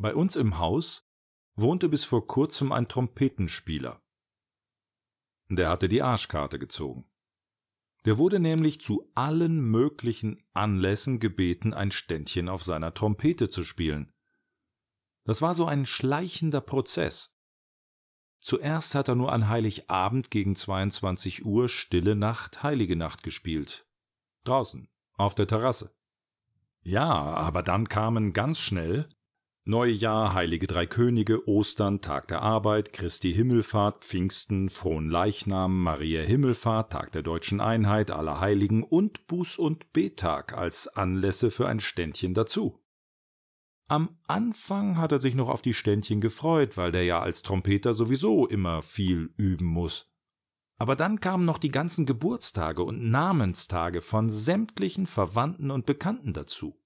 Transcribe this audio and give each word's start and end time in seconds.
Bei 0.00 0.14
uns 0.14 0.36
im 0.36 0.58
Haus 0.58 1.10
wohnte 1.56 1.88
bis 1.88 2.04
vor 2.04 2.28
kurzem 2.28 2.70
ein 2.70 2.86
Trompetenspieler. 2.86 4.00
Der 5.50 5.68
hatte 5.68 5.88
die 5.88 6.02
Arschkarte 6.02 6.60
gezogen. 6.60 7.10
Der 8.04 8.16
wurde 8.16 8.38
nämlich 8.38 8.80
zu 8.80 9.10
allen 9.16 9.60
möglichen 9.60 10.40
Anlässen 10.54 11.18
gebeten, 11.18 11.74
ein 11.74 11.90
Ständchen 11.90 12.48
auf 12.48 12.62
seiner 12.62 12.94
Trompete 12.94 13.48
zu 13.48 13.64
spielen. 13.64 14.12
Das 15.24 15.42
war 15.42 15.54
so 15.54 15.66
ein 15.66 15.84
schleichender 15.84 16.60
Prozess. 16.60 17.36
Zuerst 18.38 18.94
hat 18.94 19.08
er 19.08 19.16
nur 19.16 19.32
an 19.32 19.48
Heiligabend 19.48 20.30
gegen 20.30 20.54
22 20.54 21.44
Uhr 21.44 21.68
Stille 21.68 22.14
Nacht, 22.14 22.62
Heilige 22.62 22.94
Nacht 22.94 23.24
gespielt. 23.24 23.84
Draußen, 24.44 24.88
auf 25.14 25.34
der 25.34 25.48
Terrasse. 25.48 25.92
Ja, 26.82 27.10
aber 27.10 27.64
dann 27.64 27.88
kamen 27.88 28.32
ganz 28.32 28.60
schnell 28.60 29.08
Neujahr, 29.68 30.32
Heilige 30.32 30.66
Drei 30.66 30.86
Könige, 30.86 31.46
Ostern, 31.46 32.00
Tag 32.00 32.26
der 32.28 32.40
Arbeit, 32.40 32.94
Christi 32.94 33.34
Himmelfahrt, 33.34 34.02
Pfingsten, 34.02 34.70
Frohen 34.70 35.10
Leichnam, 35.10 35.82
Maria 35.82 36.22
Himmelfahrt, 36.22 36.90
Tag 36.90 37.12
der 37.12 37.20
deutschen 37.20 37.60
Einheit, 37.60 38.10
Allerheiligen 38.10 38.82
und 38.82 39.26
Buß- 39.26 39.58
und 39.58 39.92
Bettag 39.92 40.56
als 40.56 40.88
Anlässe 40.88 41.50
für 41.50 41.68
ein 41.68 41.80
Ständchen 41.80 42.32
dazu. 42.32 42.82
Am 43.88 44.16
Anfang 44.26 44.96
hat 44.96 45.12
er 45.12 45.18
sich 45.18 45.34
noch 45.34 45.50
auf 45.50 45.60
die 45.60 45.74
Ständchen 45.74 46.22
gefreut, 46.22 46.78
weil 46.78 46.90
der 46.90 47.04
ja 47.04 47.20
als 47.20 47.42
Trompeter 47.42 47.92
sowieso 47.92 48.46
immer 48.46 48.80
viel 48.80 49.34
üben 49.36 49.66
muss. 49.66 50.10
Aber 50.78 50.96
dann 50.96 51.20
kamen 51.20 51.44
noch 51.44 51.58
die 51.58 51.70
ganzen 51.70 52.06
Geburtstage 52.06 52.82
und 52.82 53.10
Namenstage 53.10 54.00
von 54.00 54.30
sämtlichen 54.30 55.06
Verwandten 55.06 55.70
und 55.70 55.84
Bekannten 55.84 56.32
dazu. 56.32 56.82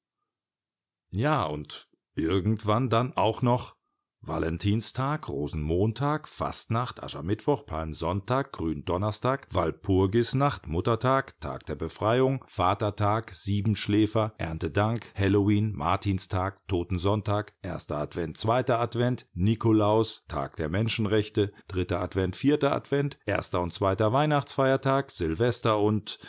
Ja, 1.11 1.45
und 1.45 1.92
Irgendwann 2.15 2.91
dann 2.91 3.17
auch 3.17 3.43
noch 3.43 3.77
Valentinstag, 4.25 5.29
Rosenmontag, 5.29 6.29
Fastnacht, 6.29 7.03
Aschermittwoch, 7.03 7.67
Palmsonntag, 7.67 8.53
Gründonnerstag, 8.53 9.49
Walpurgisnacht, 9.51 10.69
Muttertag, 10.69 11.41
Tag 11.41 11.67
der 11.67 11.75
Befreiung, 11.75 12.45
Vatertag, 12.47 13.33
Siebenschläfer, 13.33 14.35
Erntedank, 14.39 15.13
Halloween, 15.17 15.73
Martinstag, 15.75 16.61
Totensonntag, 16.69 17.55
erster 17.63 17.97
Advent, 17.97 18.37
zweiter 18.37 18.79
Advent, 18.79 19.27
Nikolaus, 19.35 20.25
Tag 20.29 20.57
der 20.57 20.69
Menschenrechte, 20.69 21.53
dritter 21.67 22.01
Advent, 22.01 22.37
vierter 22.37 22.73
Advent, 22.73 23.19
erster 23.27 23.61
und 23.61 23.73
zweiter 23.73 24.13
Weihnachtsfeiertag, 24.13 25.11
Silvester 25.11 25.81
und 25.81 26.21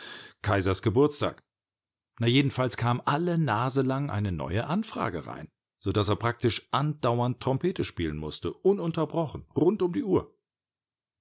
Kaisers 0.41 0.81
Geburtstag. 0.81 1.43
Na 2.19 2.25
jedenfalls 2.25 2.75
kam 2.75 3.01
alle 3.05 3.37
Nase 3.37 3.83
lang 3.83 4.09
eine 4.09 4.31
neue 4.31 4.65
Anfrage 4.65 5.27
rein 5.27 5.49
so 5.83 5.91
dass 5.91 6.07
er 6.07 6.15
praktisch 6.15 6.65
andauernd 6.71 7.41
Trompete 7.41 7.83
spielen 7.83 8.15
musste, 8.15 8.53
ununterbrochen, 8.53 9.45
rund 9.53 9.81
um 9.81 9.91
die 9.91 10.05
Uhr. 10.05 10.33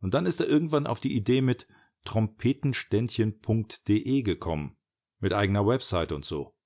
Und 0.01 0.15
dann 0.15 0.25
ist 0.25 0.41
er 0.41 0.47
irgendwann 0.47 0.87
auf 0.87 1.01
die 1.01 1.17
Idee 1.17 1.43
mit 1.43 1.67
trompetenständchen.de 2.05 4.23
gekommen, 4.23 4.77
mit 5.19 5.33
eigener 5.33 5.67
Website 5.67 6.13
und 6.13 6.25
so. 6.25 6.57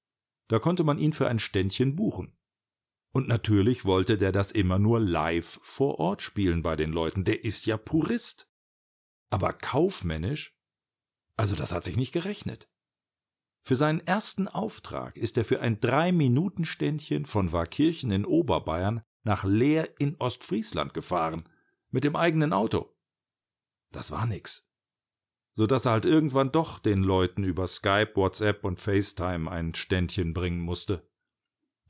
Da 0.48 0.58
konnte 0.58 0.84
man 0.84 0.98
ihn 0.98 1.14
für 1.14 1.26
ein 1.26 1.38
Ständchen 1.38 1.96
buchen. 1.96 2.36
Und 3.12 3.28
natürlich 3.28 3.86
wollte 3.86 4.18
der 4.18 4.30
das 4.30 4.50
immer 4.50 4.78
nur 4.78 5.00
live 5.00 5.58
vor 5.62 5.98
Ort 5.98 6.20
spielen 6.20 6.62
bei 6.62 6.76
den 6.76 6.92
Leuten, 6.92 7.24
der 7.24 7.44
ist 7.44 7.64
ja 7.64 7.78
Purist. 7.78 8.46
Aber 9.30 9.54
kaufmännisch? 9.54 10.54
Also 11.34 11.56
das 11.56 11.72
hat 11.72 11.82
sich 11.82 11.96
nicht 11.96 12.12
gerechnet. 12.12 12.68
Für 13.66 13.74
seinen 13.74 13.98
ersten 14.06 14.46
Auftrag 14.46 15.16
ist 15.16 15.36
er 15.36 15.44
für 15.44 15.60
ein 15.60 15.80
Drei-Minuten-Ständchen 15.80 17.26
von 17.26 17.50
Warkirchen 17.50 18.12
in 18.12 18.24
Oberbayern 18.24 19.02
nach 19.24 19.42
Leer 19.42 19.98
in 19.98 20.14
Ostfriesland 20.20 20.94
gefahren, 20.94 21.48
mit 21.90 22.04
dem 22.04 22.14
eigenen 22.14 22.52
Auto. 22.52 22.94
Das 23.90 24.12
war 24.12 24.24
nix. 24.24 24.70
So 25.54 25.66
dass 25.66 25.84
er 25.84 25.90
halt 25.90 26.04
irgendwann 26.04 26.52
doch 26.52 26.78
den 26.78 27.02
Leuten 27.02 27.42
über 27.42 27.66
Skype, 27.66 28.12
WhatsApp 28.14 28.62
und 28.62 28.78
FaceTime 28.78 29.50
ein 29.50 29.74
Ständchen 29.74 30.32
bringen 30.32 30.60
musste. 30.60 31.10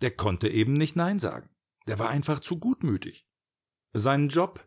Der 0.01 0.13
konnte 0.13 0.49
eben 0.49 0.73
nicht 0.73 0.97
Nein 0.97 1.19
sagen. 1.19 1.51
Der 1.87 1.99
war 1.99 2.09
einfach 2.09 2.41
zu 2.41 2.59
gutmütig. 2.59 3.29
Seinen 3.93 4.31
Job 4.31 4.67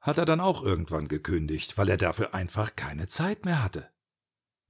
hat 0.00 0.16
er 0.16 0.24
dann 0.24 0.40
auch 0.40 0.62
irgendwann 0.62 1.06
gekündigt, 1.06 1.76
weil 1.76 1.90
er 1.90 1.98
dafür 1.98 2.32
einfach 2.32 2.76
keine 2.76 3.08
Zeit 3.08 3.44
mehr 3.44 3.62
hatte. 3.62 3.93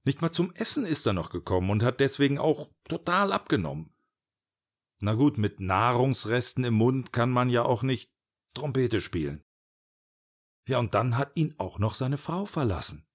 Nicht 0.05 0.21
mal 0.21 0.31
zum 0.31 0.53
Essen 0.53 0.85
ist 0.85 1.05
er 1.07 1.13
noch 1.13 1.31
gekommen 1.31 1.71
und 1.71 1.83
hat 1.83 1.99
deswegen 1.99 2.37
auch 2.37 2.69
total 2.87 3.33
abgenommen. 3.33 3.91
Na 5.01 5.15
gut, 5.15 5.37
mit 5.37 5.59
Nahrungsresten 5.59 6.63
im 6.63 6.75
Mund 6.75 7.11
kann 7.11 7.31
man 7.31 7.49
ja 7.49 7.63
auch 7.63 7.83
nicht 7.83 8.13
Trompete 8.53 9.01
spielen. 9.01 9.43
Ja, 10.67 10.79
und 10.79 10.93
dann 10.93 11.17
hat 11.17 11.31
ihn 11.35 11.55
auch 11.57 11.79
noch 11.79 11.95
seine 11.95 12.17
Frau 12.17 12.45
verlassen, 12.45 13.05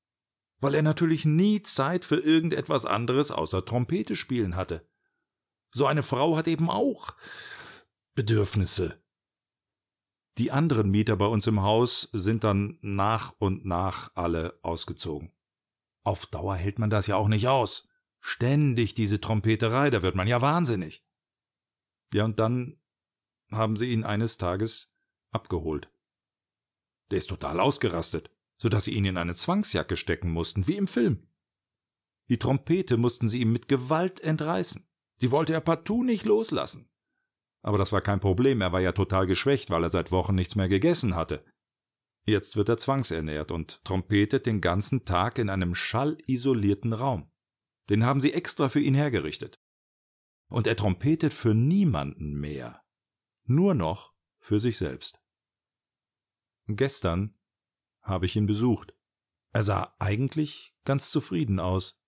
weil 0.61 0.75
er 0.75 0.83
natürlich 0.83 1.25
nie 1.25 1.63
Zeit 1.63 2.05
für 2.05 2.17
irgendetwas 2.17 2.85
anderes 2.85 3.31
außer 3.31 3.65
Trompete 3.65 4.17
spielen 4.17 4.57
hatte. 4.57 4.87
So 5.73 5.87
eine 5.87 6.03
Frau 6.03 6.37
hat 6.37 6.49
eben 6.49 6.69
auch 6.69 7.15
Bedürfnisse. 8.15 9.01
Die 10.39 10.51
anderen 10.51 10.91
Mieter 10.91 11.17
bei 11.17 11.27
uns 11.27 11.47
im 11.47 11.63
Haus 11.63 12.09
sind 12.13 12.45
dann 12.45 12.79
nach 12.83 13.35
und 13.39 13.65
nach 13.65 14.11
alle 14.15 14.59
ausgezogen. 14.63 15.33
Auf 16.11 16.27
Dauer 16.27 16.57
hält 16.57 16.81
man 16.81 16.91
das 16.91 17.07
ja 17.07 17.15
auch 17.15 17.29
nicht 17.29 17.47
aus. 17.47 17.89
Ständig 18.19 18.95
diese 18.95 19.21
Trompeterei, 19.21 19.91
da 19.91 20.03
wird 20.03 20.17
man 20.17 20.27
ja 20.27 20.43
wahnsinnig. 20.43 21.07
Ja, 22.13 22.25
und 22.25 22.41
dann 22.41 22.81
haben 23.53 23.77
sie 23.77 23.93
ihn 23.93 24.03
eines 24.03 24.37
Tages 24.37 24.93
abgeholt. 25.31 25.89
Der 27.13 27.19
ist 27.19 27.29
total 27.29 27.61
ausgerastet, 27.61 28.29
so 28.59 28.69
dass 28.69 28.87
sie 28.87 28.95
ihn 28.95 29.05
in 29.05 29.17
eine 29.19 29.37
Zwangsjacke 29.37 29.97
stecken 29.97 30.33
mussten, 30.33 30.67
wie 30.67 30.79
im 30.79 30.89
Film. 30.89 31.29
Die 32.29 32.41
Trompete 32.41 32.97
mussten 32.97 33.29
sie 33.29 33.41
ihm 33.41 33.53
mit 33.53 33.69
Gewalt 33.69 34.19
entreißen. 34.19 34.91
Die 35.21 35.31
wollte 35.31 35.53
er 35.53 35.61
partout 35.61 36.03
nicht 36.03 36.25
loslassen. 36.25 36.91
Aber 37.63 37.79
das 37.79 37.93
war 37.93 38.01
kein 38.01 38.19
Problem, 38.19 38.63
er 38.63 38.73
war 38.73 38.81
ja 38.81 38.91
total 38.91 39.29
geschwächt, 39.29 39.71
weil 39.71 39.85
er 39.85 39.91
seit 39.91 40.11
Wochen 40.11 40.35
nichts 40.35 40.57
mehr 40.57 40.69
gegessen 40.69 41.15
hatte. 41.15 41.45
Jetzt 42.25 42.57
wird 42.57 42.69
er 42.69 42.77
zwangsernährt 42.77 43.51
und 43.51 43.83
trompetet 43.85 44.47
den 44.47 44.61
ganzen 44.61 45.05
Tag 45.05 45.39
in 45.39 45.49
einem 45.49 45.75
schallisolierten 45.75 46.93
Raum. 46.93 47.31
Den 47.89 48.05
haben 48.05 48.21
sie 48.21 48.33
extra 48.33 48.69
für 48.69 48.81
ihn 48.81 48.95
hergerichtet. 48.95 49.61
Und 50.49 50.67
er 50.67 50.77
trompetet 50.77 51.33
für 51.33 51.55
niemanden 51.55 52.35
mehr. 52.35 52.83
Nur 53.45 53.75
noch 53.75 54.15
für 54.39 54.61
sich 54.61 54.79
selbst. 54.79 55.21
Gestern 56.67 57.39
habe 58.03 58.27
ich 58.27 58.37
ihn 58.37 58.47
besucht. 58.47 58.95
Er 59.53 59.63
sah 59.63 59.95
eigentlich 59.99 60.75
ganz 60.85 61.11
zufrieden 61.11 61.59
aus. 61.59 62.01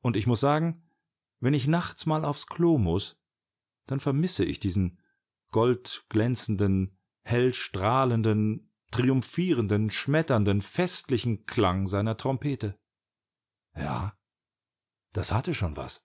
Und 0.00 0.16
ich 0.16 0.26
muss 0.26 0.40
sagen, 0.40 0.88
wenn 1.38 1.54
ich 1.54 1.66
nachts 1.66 2.06
mal 2.06 2.24
aufs 2.24 2.46
Klo 2.46 2.78
muss, 2.78 3.20
dann 3.86 4.00
vermisse 4.00 4.44
ich 4.44 4.60
diesen 4.60 5.00
goldglänzenden, 5.50 6.98
hell 7.22 7.52
strahlenden, 7.52 8.71
triumphierenden, 8.92 9.90
schmetternden, 9.90 10.62
festlichen 10.62 11.46
Klang 11.46 11.88
seiner 11.88 12.16
Trompete. 12.16 12.78
Ja, 13.74 14.16
das 15.12 15.32
hatte 15.32 15.54
schon 15.54 15.76
was. 15.76 16.04